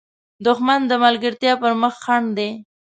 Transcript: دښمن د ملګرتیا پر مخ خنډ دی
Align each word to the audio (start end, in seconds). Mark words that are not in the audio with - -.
دښمن 0.45 0.81
د 0.87 0.91
ملګرتیا 1.03 1.53
پر 1.61 1.71
مخ 1.81 1.93
خنډ 2.03 2.27
دی 2.37 2.49